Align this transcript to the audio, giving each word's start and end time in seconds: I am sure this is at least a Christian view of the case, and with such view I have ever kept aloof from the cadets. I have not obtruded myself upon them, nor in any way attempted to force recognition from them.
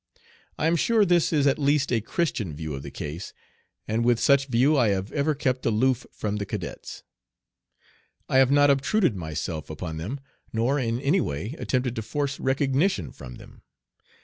I 0.57 0.65
am 0.65 0.77
sure 0.77 1.05
this 1.05 1.31
is 1.31 1.45
at 1.45 1.59
least 1.59 1.91
a 1.93 2.01
Christian 2.01 2.55
view 2.55 2.73
of 2.73 2.81
the 2.81 2.89
case, 2.89 3.33
and 3.87 4.03
with 4.03 4.19
such 4.19 4.47
view 4.47 4.75
I 4.75 4.87
have 4.87 5.11
ever 5.11 5.35
kept 5.35 5.63
aloof 5.63 6.07
from 6.11 6.37
the 6.37 6.45
cadets. 6.47 7.03
I 8.27 8.37
have 8.37 8.49
not 8.49 8.71
obtruded 8.71 9.15
myself 9.15 9.69
upon 9.69 9.97
them, 9.97 10.19
nor 10.51 10.79
in 10.79 10.99
any 11.01 11.21
way 11.21 11.53
attempted 11.59 11.95
to 11.97 12.01
force 12.01 12.39
recognition 12.39 13.11
from 13.11 13.35
them. 13.35 13.61